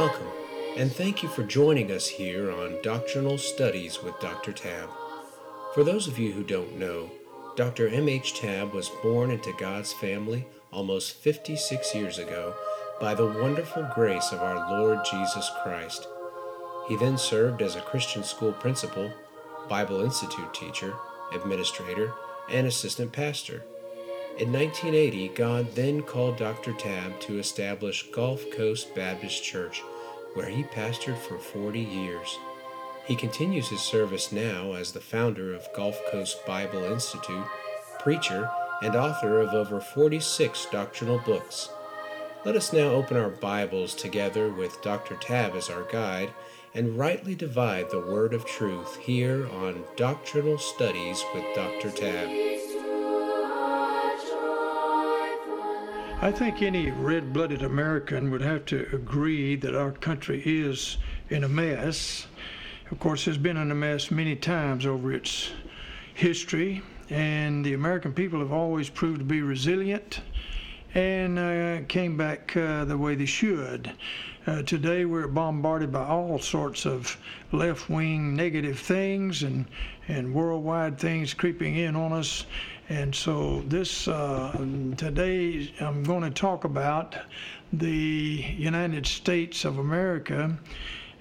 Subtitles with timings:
[0.00, 0.32] welcome,
[0.78, 4.50] and thank you for joining us here on Doctrinal Studies with Dr.
[4.50, 4.88] Tabb.
[5.74, 7.10] For those of you who don't know,
[7.54, 7.86] Dr.
[7.86, 8.32] M.H.
[8.40, 12.54] Tabb was born into God's family almost 56 years ago
[12.98, 16.08] by the wonderful grace of our Lord Jesus Christ.
[16.88, 19.12] He then served as a Christian school principal,
[19.68, 20.94] Bible Institute teacher,
[21.34, 22.14] administrator,
[22.48, 23.64] and assistant pastor.
[24.38, 26.72] In 1980, God then called Dr.
[26.72, 29.82] Tabb to establish Gulf Coast Baptist Church,
[30.34, 32.38] where he pastored for 40 years.
[33.04, 37.44] He continues his service now as the founder of Gulf Coast Bible Institute,
[37.98, 38.50] preacher,
[38.82, 41.68] and author of over 46 doctrinal books.
[42.44, 45.16] Let us now open our Bibles together with Dr.
[45.16, 46.30] Tabb as our guide
[46.74, 51.90] and rightly divide the word of truth here on Doctrinal Studies with Dr.
[51.90, 52.49] Tabb.
[56.22, 60.98] I think any red blooded American would have to agree that our country is
[61.30, 62.26] in a mess.
[62.90, 65.50] Of course, it's been in a mess many times over its
[66.12, 70.20] history, and the American people have always proved to be resilient
[70.94, 73.90] and uh, came back uh, the way they should.
[74.46, 77.16] Uh, today we're bombarded by all sorts of
[77.50, 79.64] left-wing negative things and
[80.08, 82.44] and worldwide things creeping in on us.
[82.90, 84.50] And so this uh,
[84.96, 87.14] today I'm going to talk about
[87.72, 90.58] the United States of America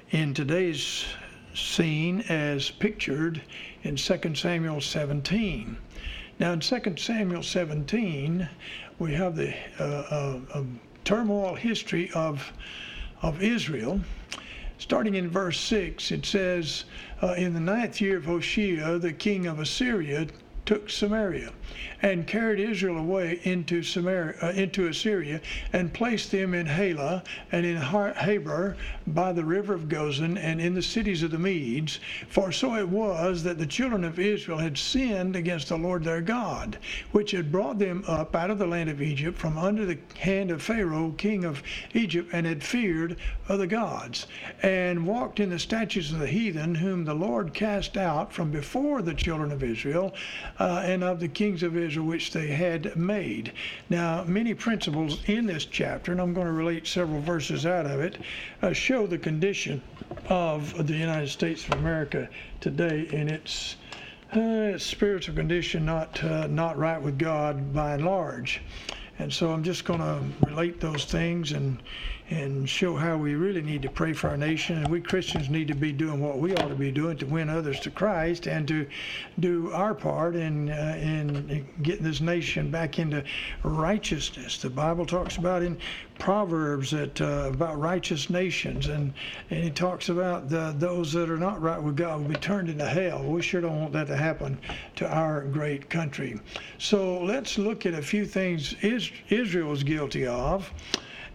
[0.10, 1.06] in today's
[1.54, 3.44] scene as pictured
[3.84, 5.78] in 2 Samuel 17.
[6.40, 8.50] Now in 2 Samuel 17,
[8.98, 10.64] we have the uh, uh,
[11.06, 12.52] turmoil history of
[13.22, 14.02] of Israel.
[14.80, 16.86] Starting in verse 6, it says,
[17.22, 20.26] uh, In the ninth year of Hoshea, the king of Assyria
[20.70, 21.52] took Samaria
[22.04, 25.42] and carried Israel away into Samaria, uh, into Assyria,
[25.74, 28.76] and placed them in Halah and in Habor
[29.08, 32.00] by the river of Gozan and in the cities of the Medes.
[32.28, 36.22] For so it was that the children of Israel had sinned against the Lord their
[36.22, 36.78] God,
[37.12, 40.52] which had brought them up out of the land of Egypt from under the hand
[40.52, 41.64] of Pharaoh, king of
[41.96, 43.18] Egypt, and had feared
[43.50, 44.28] other gods,
[44.62, 49.02] and walked in the statutes of the heathen, whom the Lord cast out from before
[49.02, 50.14] the children of Israel,
[50.60, 53.54] uh, and of the kings of Israel which they had made.
[53.90, 58.00] Now, many principles in this chapter, and I'm going to relate several verses out of
[58.00, 58.18] it,
[58.62, 59.82] uh, show the condition
[60.28, 63.78] of the United States of America today in its
[64.34, 68.62] uh, spiritual condition not uh, not right with God by and large.
[69.18, 71.82] And so I'm just going to relate those things and
[72.30, 74.78] and show how we really need to pray for our nation.
[74.78, 77.50] And we Christians need to be doing what we ought to be doing to win
[77.50, 78.86] others to Christ and to
[79.40, 83.24] do our part in, uh, in getting this nation back into
[83.64, 84.62] righteousness.
[84.62, 85.78] The Bible talks about in
[86.20, 89.14] Proverbs that uh, about righteous nations, and,
[89.50, 92.70] and it talks about the, those that are not right with God will be turned
[92.70, 93.24] into hell.
[93.24, 94.60] We sure don't want that to happen
[94.98, 96.40] to our great country.
[96.78, 100.72] So let's look at a few things Israel is guilty of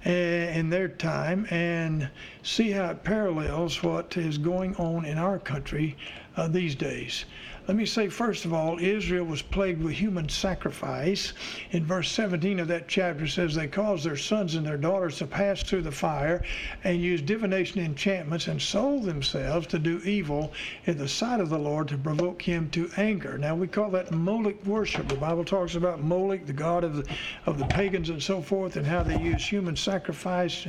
[0.04, 2.08] in their time and
[2.42, 5.96] see how it parallels what is going on in our country
[6.36, 7.24] uh, these days.
[7.66, 11.32] Let me say, first of all, Israel was plagued with human sacrifice.
[11.70, 15.26] In verse 17 of that chapter says, They caused their sons and their daughters to
[15.26, 16.44] pass through the fire
[16.84, 20.52] and used divination enchantments and sold themselves to do evil
[20.84, 23.38] in the sight of the Lord to provoke him to anger.
[23.38, 25.08] Now, we call that Moloch worship.
[25.08, 27.16] The Bible talks about Moloch, the god of the,
[27.46, 30.66] of the pagans and so forth, and how they use human sacrifice,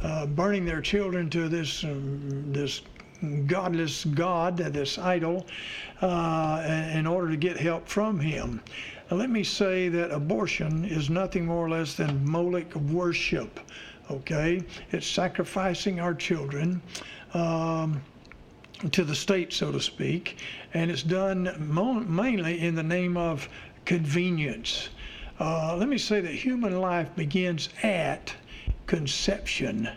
[0.00, 2.82] uh, burning their children to this, um, this
[3.46, 5.46] godless god, this idol,
[6.02, 6.62] uh,
[6.92, 8.60] in order to get help from him.
[9.10, 13.60] Now, let me say that abortion is nothing more or less than Moloch worship.
[14.10, 14.62] Okay,
[14.92, 16.80] it's sacrificing our children.
[17.34, 18.00] Um,
[18.92, 20.36] to the state, so to speak,
[20.74, 23.48] and it's done mo- mainly in the name of
[23.86, 24.90] convenience.
[25.40, 28.34] Uh, let me say that human life begins at
[28.86, 29.88] conception.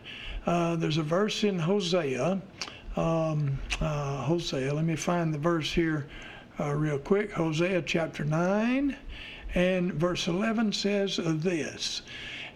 [0.45, 2.41] Uh, there's a verse in Hosea
[2.99, 4.73] um, uh, Hosea.
[4.73, 6.07] Let me find the verse here
[6.59, 7.31] uh, real quick.
[7.31, 8.95] Hosea chapter 9
[9.55, 12.01] and verse 11 says this.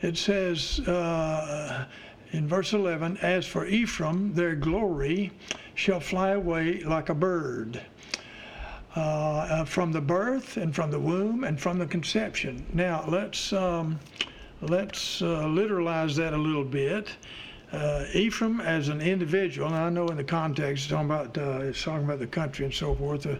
[0.01, 1.85] It says uh,
[2.31, 5.31] in verse 11, As for Ephraim, their glory
[5.75, 7.81] shall fly away like a bird.
[8.95, 12.63] Uh, uh, from the birth and from the womb and from the conception.
[12.73, 13.99] Now let's um,
[14.61, 17.09] let's uh, literalize that a little bit
[17.73, 21.65] uh, Ephraim as an individual, and I know in the context it's talking about uh,
[21.65, 23.25] it's talking about the country and so forth.
[23.25, 23.35] Uh,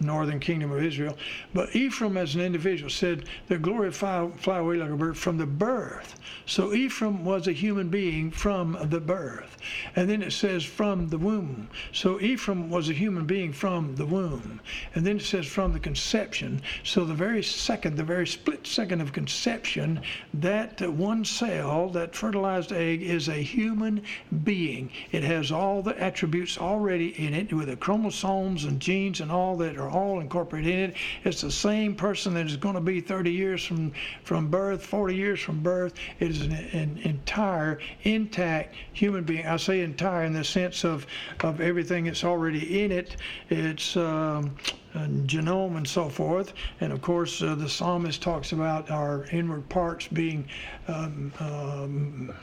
[0.00, 1.16] northern kingdom of Israel.
[1.54, 5.38] But Ephraim, as an individual, said, The glory fly, fly away like a bird from
[5.38, 6.18] the birth.
[6.46, 9.56] So Ephraim was a human being from the birth.
[9.96, 11.68] And then it says, From the womb.
[11.92, 14.60] So Ephraim was a human being from the womb.
[14.94, 16.62] And then it says, From the conception.
[16.84, 20.00] So the very second, the very split second of conception,
[20.34, 24.02] that one cell, that fertilized egg, is a human
[24.44, 24.90] being.
[25.12, 29.56] It has all the attributes already in it with the chromosomes and genes and all
[29.56, 30.96] that are all incorporated in it.
[31.24, 33.92] It's the same person that is going to be 30 years from,
[34.22, 35.94] from birth, 40 years from birth.
[36.20, 39.46] It is an, an entire, intact human being.
[39.46, 41.06] I say entire in the sense of,
[41.40, 43.16] of everything that's already in it.
[43.50, 44.56] It's um,
[44.94, 46.52] genome and so forth.
[46.80, 50.48] And of course, uh, the psalmist talks about our inward parts being
[50.88, 52.34] um, um,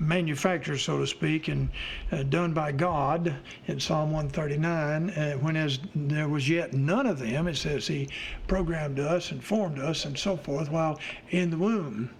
[0.00, 1.68] manufactured, so to speak, and
[2.10, 3.34] uh, done by God
[3.66, 5.10] in Psalm 139.
[5.10, 8.08] Uh, when as there was yet none of them, it says He
[8.46, 10.98] programmed us and formed us and so forth while
[11.30, 12.10] in the womb.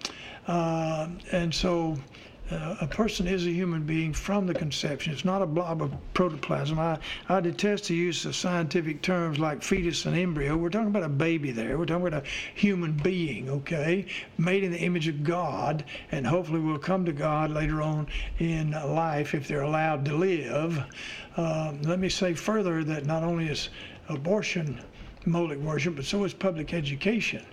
[0.46, 1.96] Uh, and so
[2.50, 5.12] uh, a person is a human being from the conception.
[5.12, 6.78] It's not a blob of protoplasm.
[6.78, 6.98] I,
[7.28, 10.56] I detest the use of scientific terms like fetus and embryo.
[10.56, 11.78] We're talking about a baby there.
[11.78, 14.06] We're talking about a human being, okay,
[14.38, 18.08] made in the image of God, and hopefully we'll come to God later on
[18.38, 20.84] in life if they're allowed to live.
[21.36, 23.68] Uh, let me say further that not only is
[24.08, 24.80] abortion
[25.24, 27.44] Moloch worship, but so is public education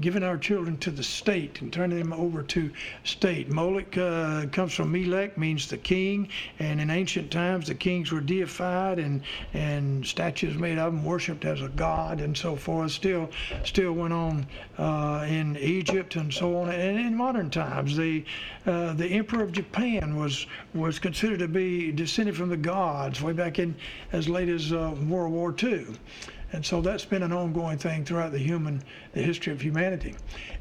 [0.00, 2.70] giving our children to the state and turning them over to
[3.04, 3.50] state.
[3.50, 6.28] Moloch uh, comes from Melech, means the king,
[6.58, 9.22] and in ancient times the kings were deified and
[9.54, 12.92] and statues made of them worshipped as a god and so forth.
[12.92, 13.30] Still,
[13.64, 14.46] still went on
[14.78, 16.68] uh, in Egypt and so on.
[16.68, 18.24] And in modern times, the
[18.66, 23.32] uh, the emperor of Japan was was considered to be descended from the gods way
[23.32, 23.74] back in
[24.12, 25.86] as late as uh, World War II.
[26.52, 30.14] And so that's been an ongoing thing throughout the human, the history of humanity.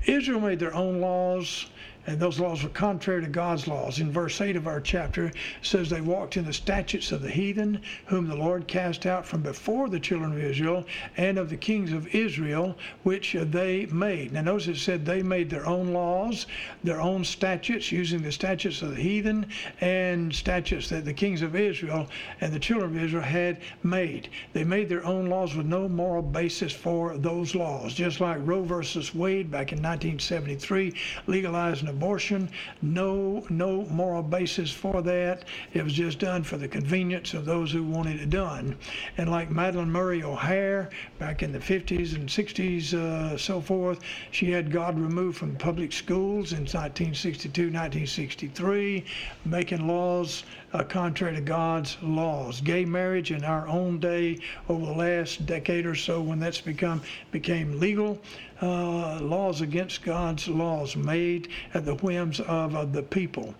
[0.05, 1.67] Israel made their own laws
[2.07, 3.99] and those laws were contrary to God's laws.
[3.99, 5.31] In verse 8 of our chapter,
[5.61, 9.41] says they walked in the statutes of the heathen, whom the Lord cast out from
[9.41, 10.85] before the children of Israel,
[11.17, 14.31] and of the kings of Israel, which they made.
[14.31, 16.47] Now notice it said they made their own laws,
[16.83, 19.45] their own statutes, using the statutes of the heathen
[19.81, 22.07] and statutes that the kings of Israel
[22.39, 24.29] and the children of Israel had made.
[24.53, 27.93] They made their own laws with no moral basis for those laws.
[27.93, 30.93] Just like Roe versus Wade back in 1973
[31.27, 32.49] legalized an abortion.
[32.83, 35.45] No, no moral basis for that.
[35.73, 38.77] It was just done for the convenience of those who wanted it done.
[39.17, 43.99] And like Madalyn Murray O'Hair back in the 50s and 60s, uh, so forth,
[44.29, 49.03] she had God removed from public schools in 1962, 1963,
[49.45, 50.43] making laws
[50.73, 52.61] uh, contrary to God's laws.
[52.61, 57.01] Gay marriage in our own day over the last decade or so, when that's become
[57.31, 58.19] became legal,
[58.61, 63.55] uh, laws against God's laws made at the whims of uh, the people.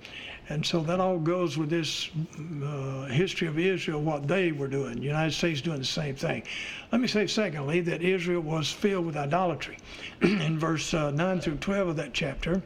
[0.50, 2.09] And so that all goes with this
[2.63, 4.95] uh, history of Israel, what they were doing.
[4.95, 6.44] The United States doing the same thing.
[6.92, 9.77] Let me say, secondly, that Israel was filled with idolatry.
[10.21, 12.62] In verse uh, 9 through 12 of that chapter,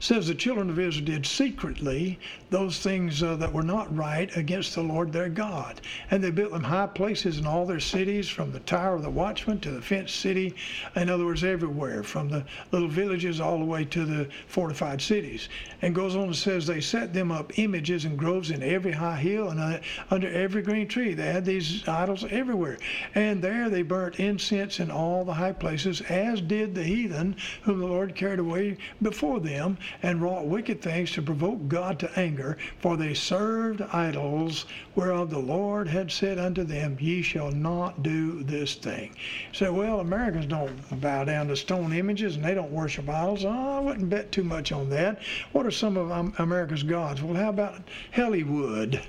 [0.00, 2.18] says the children of Israel did secretly
[2.50, 5.80] those things uh, that were not right against the Lord their God.
[6.10, 9.10] And they built them high places in all their cities, from the tower of the
[9.10, 10.54] watchman to the fenced city.
[10.96, 15.48] In other words, everywhere, from the little villages all the way to the fortified cities.
[15.82, 19.16] And goes on and says they set them up images and groves in every high
[19.16, 19.78] hill and uh,
[20.10, 21.14] under every green tree.
[21.14, 22.78] They had these idols everywhere.
[23.14, 27.80] And there they burnt incense in all the high places, as did the heathen whom
[27.80, 32.56] the Lord carried away before them, and wrought wicked things to provoke God to anger
[32.78, 38.42] for they served idols, whereof the Lord had said unto them, Ye shall not do
[38.42, 39.14] this thing.
[39.52, 43.44] So, well, Americans don't bow down to stone images and they don't worship idols.
[43.44, 45.20] Oh, I wouldn't bet too much on that.
[45.52, 47.22] What are some of America's gods?
[47.22, 47.80] Well, how about
[48.12, 49.00] Hollywood?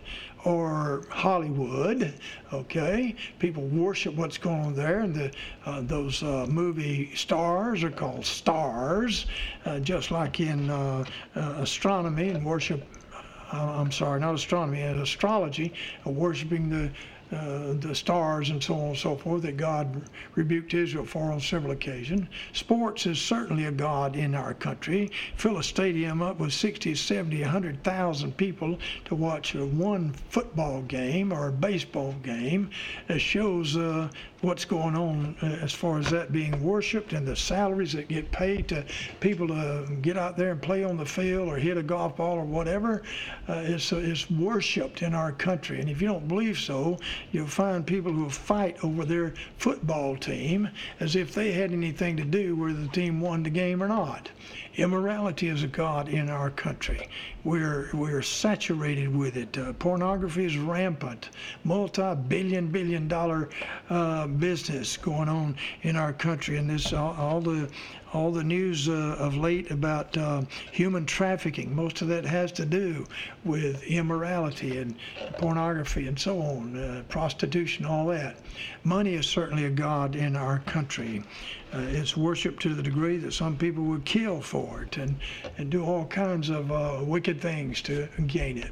[0.45, 2.13] Or Hollywood.
[2.53, 5.31] Okay, people worship what's going on there, and the,
[5.65, 9.25] uh, those uh, movie stars are called stars,
[9.65, 11.03] uh, just like in uh,
[11.35, 12.83] uh, astronomy and worship
[13.51, 15.73] uh, I'm sorry, not astronomy, and astrology,
[16.05, 16.91] worshiping the
[17.31, 20.01] uh, the stars and so on and so forth that God
[20.35, 22.27] rebuked Israel for on several occasions.
[22.53, 25.11] Sports is certainly a God in our country.
[25.35, 31.49] Fill a stadium up with 60, 70, 100,000 people to watch one football game or
[31.49, 32.71] a baseball game.
[33.07, 34.09] It shows uh,
[34.41, 38.31] what's going on uh, as far as that being worshipped and the salaries that get
[38.31, 38.85] paid to
[39.19, 42.37] people to get out there and play on the field or hit a golf ball
[42.37, 43.03] or whatever
[43.49, 45.81] uh, is, is worshipped in our country.
[45.81, 46.97] And if you don't believe so,
[47.31, 50.69] you'll find people who fight over their football team
[50.99, 54.29] as if they had anything to do whether the team won the game or not.
[54.75, 57.09] Immorality is a god in our country.
[57.43, 59.57] We're we're saturated with it.
[59.57, 61.31] Uh, pornography is rampant.
[61.65, 63.49] Multi-billion billion dollar
[63.89, 67.69] uh, business going on in our country, and this all, all the
[68.13, 71.75] all the news uh, of late about uh, human trafficking.
[71.75, 73.05] Most of that has to do
[73.45, 74.95] with immorality and
[75.37, 78.37] pornography and so on, uh, prostitution, all that.
[78.83, 81.23] Money is certainly a god in our country.
[81.71, 85.15] Uh, it's worshipped to the degree that some people would kill for it and,
[85.57, 88.71] and do all kinds of uh, wicked things to gain it.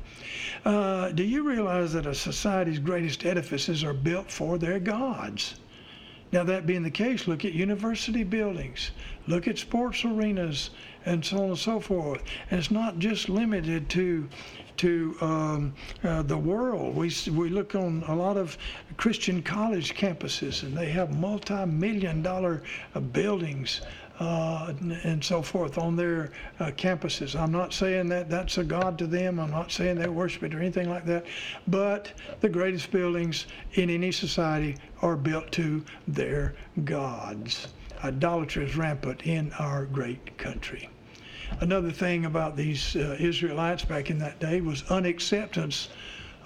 [0.66, 5.56] Uh, do you realize that a society's greatest edifices are built for their gods?
[6.32, 8.92] Now, that being the case, look at university buildings,
[9.28, 10.72] look at sports arenas,
[11.06, 12.22] and so on and so forth.
[12.52, 14.28] And it's not just limited to
[14.78, 16.96] to um, uh, the world.
[16.96, 18.58] We, we look on a lot of
[18.96, 22.62] Christian college campuses, and they have multi million dollar
[22.94, 23.82] uh, buildings.
[24.20, 27.40] Uh, and so forth on their uh, campuses.
[27.40, 29.40] I'm not saying that that's a God to them.
[29.40, 31.28] I'm not saying they worship it or anything like that.
[31.68, 37.68] But the greatest buildings in any society are built to their gods.
[38.04, 40.90] Idolatry is rampant in our great country.
[41.60, 45.90] Another thing about these uh, Israelites back in that day was unacceptance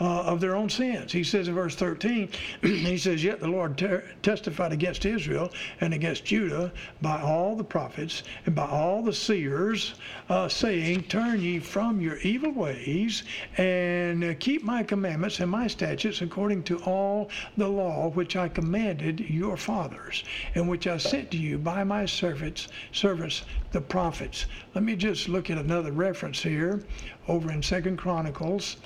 [0.01, 1.11] uh, of their own sins.
[1.11, 2.27] He says in verse 13,
[2.63, 7.63] he says, Yet the Lord ter- testified against Israel and against Judah by all the
[7.63, 9.93] prophets and by all the seers,
[10.27, 13.21] uh, saying, Turn ye from your evil ways
[13.57, 18.49] and uh, keep my commandments and my statutes according to all the law which I
[18.49, 20.23] commanded your fathers,
[20.55, 24.47] and which I sent to you by my servants, servants the prophets.
[24.73, 26.81] Let me just look at another reference here
[27.27, 28.77] over in Second Chronicles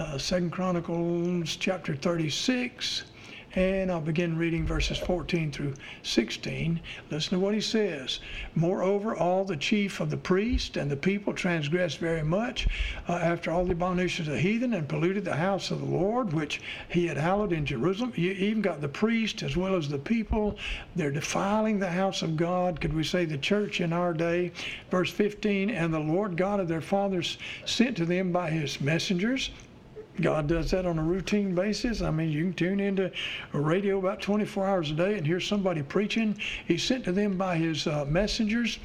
[0.00, 3.04] uh, Second Chronicles chapter 36,
[3.54, 6.80] and I'll begin reading verses 14 through 16.
[7.10, 8.20] Listen to what he says.
[8.54, 12.66] Moreover, all the chief of the priests and the people transgressed very much
[13.08, 16.32] uh, after all the abominations of the heathen and polluted the house of the Lord,
[16.32, 18.14] which he had hallowed in Jerusalem.
[18.16, 20.56] You even got the priest as well as the people.
[20.96, 22.80] They're defiling the house of God.
[22.80, 24.52] Could we say the church in our day?
[24.90, 29.50] Verse 15 And the Lord God of their fathers sent to them by his messengers
[30.20, 32.02] God does that on a routine basis.
[32.02, 33.10] I mean, you can tune into
[33.54, 36.38] a radio about 24 hours a day and hear somebody preaching.
[36.66, 38.78] He sent to them by his uh, messengers.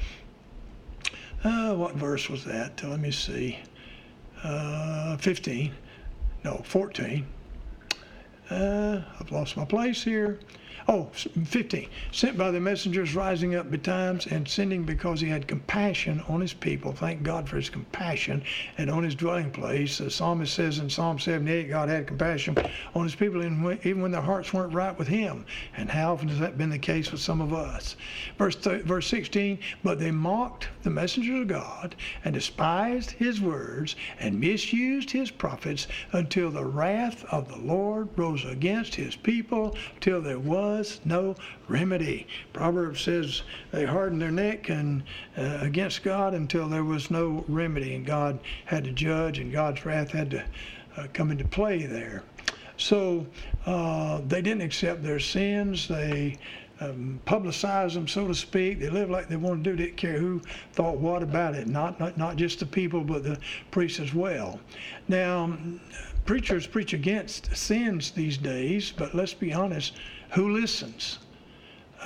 [1.44, 2.82] Uh, what verse was that?
[2.82, 3.58] Let me see.
[4.42, 5.74] Uh, 15.
[6.44, 7.26] No, 14.
[8.50, 10.38] Uh, I've lost my place here.
[10.88, 11.88] Oh, 15.
[12.12, 16.52] Sent by the messengers rising up betimes and sending because he had compassion on his
[16.52, 16.92] people.
[16.92, 18.44] Thank God for his compassion
[18.78, 19.98] and on his dwelling place.
[19.98, 22.56] The psalmist says in Psalm 78, God had compassion
[22.94, 25.44] on his people even when their hearts weren't right with him.
[25.76, 27.96] And how often has that been the case with some of us?
[28.38, 33.96] Verse, th- verse 16, but they mocked the messengers of God and despised his words
[34.20, 40.20] and misused his prophets until the wrath of the Lord rose against his people till
[40.20, 41.34] there was no
[41.68, 42.26] remedy.
[42.52, 45.02] Proverbs says they hardened their neck and
[45.36, 49.84] uh, against God until there was no remedy, and God had to judge, and God's
[49.84, 50.44] wrath had to
[50.96, 52.22] uh, come into play there.
[52.76, 53.26] So
[53.64, 55.88] uh, they didn't accept their sins.
[55.88, 56.36] They
[56.80, 58.80] um, publicize them, so to speak.
[58.80, 59.76] They live like they want to do.
[59.76, 60.40] Didn't care who
[60.72, 61.66] thought what about it.
[61.66, 63.38] Not, not not just the people, but the
[63.70, 64.60] priests as well.
[65.08, 65.56] Now,
[66.26, 69.94] preachers preach against sins these days, but let's be honest.
[70.32, 71.18] Who listens?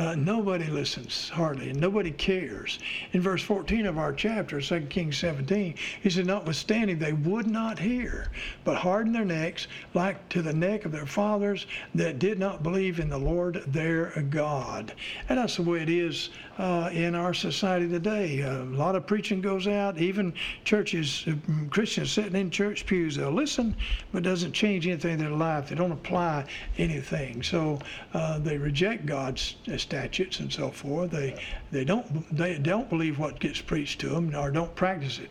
[0.01, 2.79] Uh, nobody listens hardly, and nobody cares.
[3.13, 7.79] In verse 14 of our chapter, 2 Kings 17, he said, Notwithstanding, they would not
[7.79, 8.29] hear,
[8.65, 12.99] but hardened their necks like to the neck of their fathers that did not believe
[12.99, 14.95] in the Lord their God.
[15.29, 18.43] And that's the way it is uh, in our society today.
[18.43, 20.33] Uh, a lot of preaching goes out, even
[20.65, 21.33] churches, uh,
[21.69, 23.77] Christians sitting in church pews, they'll listen,
[24.13, 25.69] but doesn't change anything in their life.
[25.69, 26.47] They don't apply
[26.79, 27.43] anything.
[27.43, 27.81] So
[28.15, 29.57] uh, they reject God's
[29.91, 31.11] statutes and so forth.
[31.11, 31.35] They
[31.73, 35.31] they don't they don't believe what gets preached to them or don't practice it.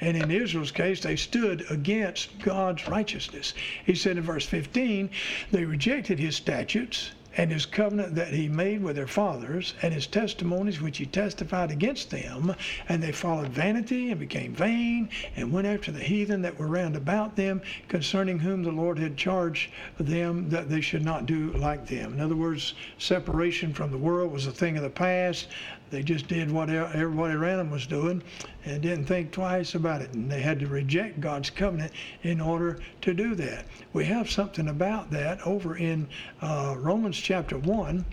[0.00, 3.52] And in Israel's case, they stood against God's righteousness.
[3.84, 5.10] He said in verse 15,
[5.50, 10.06] they rejected his statutes and his covenant that he made with their fathers, and his
[10.06, 12.54] testimonies which he testified against them.
[12.88, 16.96] And they followed vanity and became vain, and went after the heathen that were round
[16.96, 21.86] about them, concerning whom the Lord had charged them that they should not do like
[21.86, 22.14] them.
[22.14, 25.48] In other words, separation from the world was a thing of the past.
[25.90, 28.22] They just did what everybody around them was doing
[28.64, 30.14] and didn't think twice about it.
[30.14, 31.92] And they had to reject God's covenant
[32.22, 33.66] in order to do that.
[33.92, 36.08] We have something about that over in
[36.42, 38.04] uh, Romans chapter 1.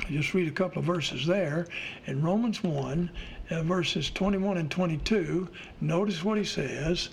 [0.00, 1.66] I'll just read a couple of verses there.
[2.06, 3.10] In Romans 1,
[3.50, 5.48] uh, verses 21 and 22,
[5.80, 7.10] notice what he says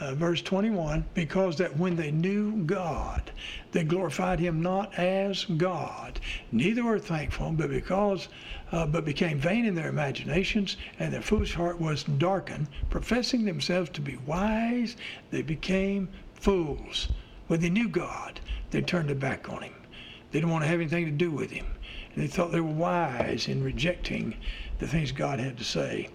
[0.00, 3.30] uh, verse 21 because that when they knew God,
[3.72, 6.18] they glorified him not as God,
[6.50, 8.28] neither were thankful, but because
[8.72, 12.68] uh, but became vain in their imaginations, and their foolish heart was darkened.
[12.88, 14.96] Professing themselves to be wise,
[15.30, 17.08] they became fools.
[17.48, 18.40] When they knew God,
[18.70, 19.74] they turned their back on him.
[20.30, 21.66] They didn't want to have anything to do with him.
[22.16, 24.34] They thought they were wise in rejecting
[24.80, 26.08] the things God had to say.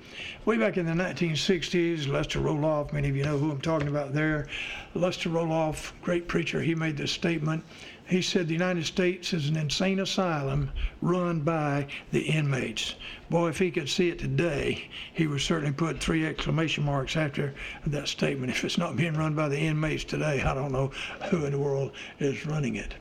[0.43, 4.13] Way back in the 1960s, Lester Roloff, many of you know who I'm talking about
[4.13, 4.47] there.
[4.93, 7.63] Lester Roloff, great preacher, he made this statement.
[8.07, 10.71] He said the United States is an insane asylum
[11.01, 12.95] run by the inmates.
[13.29, 17.53] Boy, if he could see it today, he would certainly put three exclamation marks after
[17.87, 18.51] that statement.
[18.55, 20.91] If it's not being run by the inmates today, I don't know
[21.29, 22.95] who in the world is running it.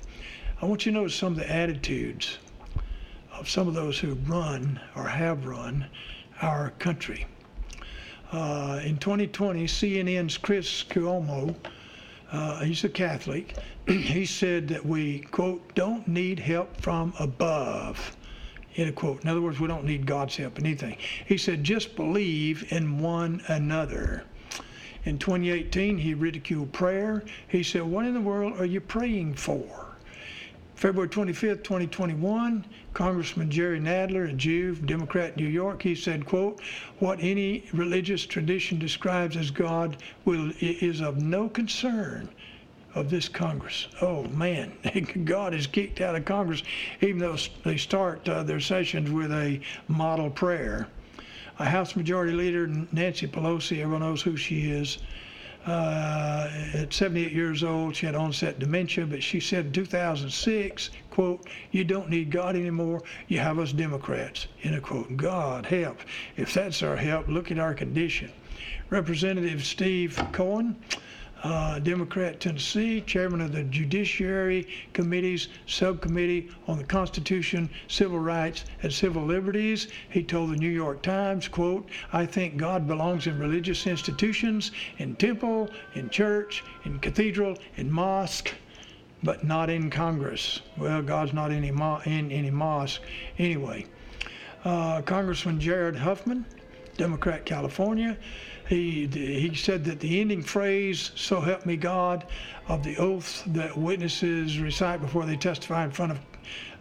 [0.62, 2.38] I want you to notice some of the attitudes
[3.44, 5.84] of some of those who run or have run
[6.40, 7.26] our country.
[8.32, 11.54] Uh, in 2020, CNN's Chris Cuomo,
[12.32, 13.54] uh, he's a Catholic,
[13.86, 18.16] he said that we, quote, don't need help from above.
[18.76, 19.22] End quote.
[19.22, 20.96] In other words, we don't need God's help in anything.
[21.26, 24.24] He said, just believe in one another.
[25.04, 27.22] In 2018, he ridiculed prayer.
[27.46, 29.83] He said, What in the world are you praying for?
[30.74, 36.60] February 25th, 2021, Congressman Jerry Nadler, a Jew, Democrat, New York, he said, quote,
[36.98, 42.28] what any religious tradition describes as God will, is of no concern
[42.94, 43.88] of this Congress.
[44.02, 44.72] Oh man,
[45.24, 46.62] God is kicked out of Congress,
[47.00, 50.88] even though they start uh, their sessions with a model prayer.
[51.58, 54.98] A House Majority Leader, Nancy Pelosi, everyone knows who she is,
[55.66, 61.46] uh, at 78 years old, she had onset dementia, but she said in 2006, quote,
[61.70, 65.16] you don't need God anymore, you have us Democrats, end quote.
[65.16, 65.98] God help.
[66.36, 68.30] If that's our help, look at our condition.
[68.90, 70.76] Representative Steve Cohen,
[71.44, 78.90] uh, Democrat Tennessee, chairman of the Judiciary Committee's subcommittee on the Constitution, Civil Rights, and
[78.90, 79.88] Civil Liberties.
[80.08, 85.16] He told the New York Times, quote, I think God belongs in religious institutions, in
[85.16, 88.50] temple, in church, in cathedral, in mosque,
[89.22, 90.62] but not in Congress.
[90.78, 93.02] Well, God's not in any, mo- in any mosque
[93.38, 93.84] anyway.
[94.64, 96.46] Uh, Congressman Jared Huffman,
[96.96, 98.16] Democrat California,
[98.68, 102.26] he, he said that the ending phrase, so help me God,
[102.68, 106.20] of the oath that witnesses recite before they testify in front of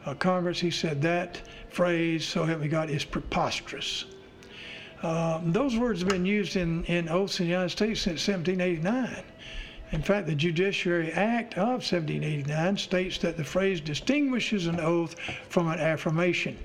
[0.05, 4.05] uh, Congress, he said that phrase, so help me God, is preposterous.
[5.01, 9.23] Uh, those words have been used in, in oaths in the United States since 1789.
[9.91, 15.19] In fact, the Judiciary Act of 1789 states that the phrase distinguishes an oath
[15.49, 16.57] from an affirmation.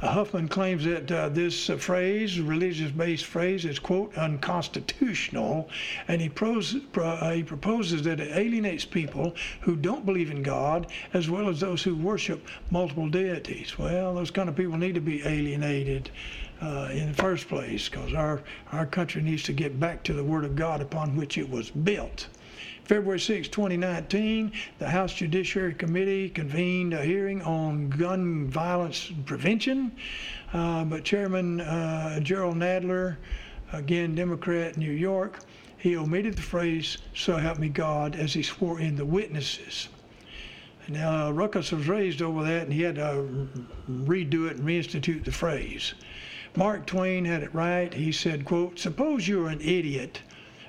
[0.00, 5.70] Huffman claims that uh, this uh, phrase, religious-based phrase, is quote unconstitutional,
[6.06, 10.88] and he, pros, uh, he proposes that it alienates people who don't believe in God,
[11.14, 13.78] as well as those who worship multiple deities.
[13.78, 16.10] Well, those kind of people need to be alienated.
[16.58, 20.24] Uh, in the first place, because our, our country needs to get back to the
[20.24, 22.28] Word of God upon which it was built.
[22.86, 29.90] February 6, 2019, the House Judiciary Committee convened a hearing on gun violence prevention.
[30.52, 33.16] Uh, but Chairman uh, Gerald Nadler,
[33.72, 35.40] again Democrat, New York,
[35.76, 39.88] he omitted the phrase, so help me God, as he swore in the witnesses.
[40.86, 43.48] Now, uh, ruckus was raised over that, and he had to
[43.90, 45.94] redo it and reinstitute the phrase.
[46.54, 47.92] Mark Twain had it right.
[47.92, 50.20] He said, quote, suppose you are an idiot,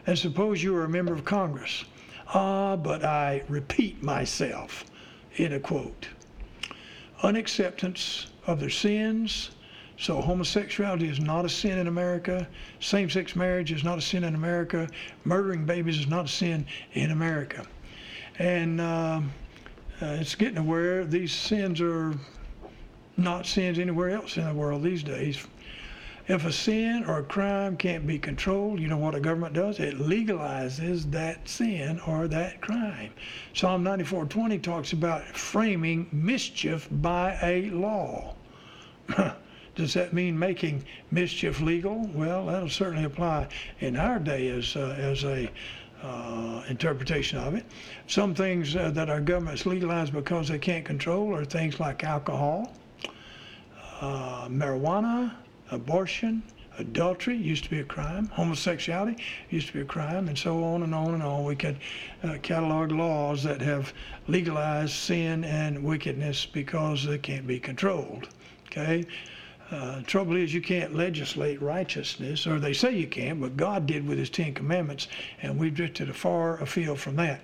[0.07, 1.85] and suppose you are a member of Congress.
[2.33, 4.83] Ah, but I repeat myself,
[5.37, 6.09] in a quote.
[7.23, 9.51] Unacceptance of their sins.
[9.97, 12.47] So homosexuality is not a sin in America.
[12.79, 14.87] Same-sex marriage is not a sin in America.
[15.23, 17.65] Murdering babies is not a sin in America.
[18.37, 19.21] And uh,
[20.01, 22.13] uh, it's getting aware these sins are
[23.15, 25.43] not sins anywhere else in the world these days.
[26.27, 29.79] If a sin or a crime can't be controlled, you know what a government does?
[29.79, 33.13] It legalizes that sin or that crime.
[33.53, 38.35] Psalm 94:20 talks about framing mischief by a law.
[39.75, 42.09] Does that mean making mischief legal?
[42.13, 43.47] Well, that'll certainly apply
[43.79, 45.49] in our day as uh, as a
[46.03, 47.65] uh, interpretation of it.
[48.07, 52.73] Some things uh, that our governments legalize because they can't control are things like alcohol,
[54.01, 55.31] uh, marijuana,
[55.71, 56.43] abortion,
[56.79, 59.17] adultery used to be a crime, homosexuality
[59.49, 61.43] used to be a crime, and so on and on and on.
[61.43, 61.77] We could
[62.23, 63.93] uh, catalog laws that have
[64.27, 68.27] legalized sin and wickedness because they can't be controlled.
[68.67, 69.05] Okay,
[69.69, 74.07] uh, trouble is, you can't legislate righteousness, or they say you can, but God did
[74.07, 75.09] with His Ten Commandments,
[75.41, 77.41] and we've drifted far afield from that.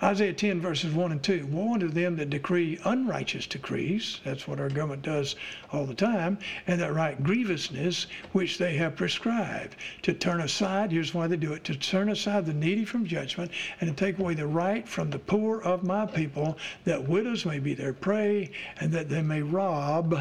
[0.00, 4.60] Isaiah 10, verses 1 and 2 Woe unto them that decree unrighteous decrees, that's what
[4.60, 5.34] our government does
[5.72, 11.12] all the time, and that write grievousness which they have prescribed, to turn aside, here's
[11.12, 14.34] why they do it, to turn aside the needy from judgment, and to take away
[14.34, 18.92] the right from the poor of my people, that widows may be their prey, and
[18.92, 20.16] that they may rob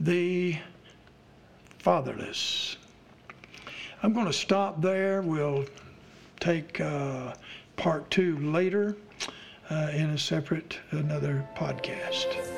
[0.00, 0.58] the
[1.82, 2.76] fatherless.
[4.04, 5.20] I'm going to stop there.
[5.20, 5.64] We'll
[6.38, 7.34] take uh,
[7.76, 8.96] part two later
[9.68, 12.51] uh, in a separate, another podcast.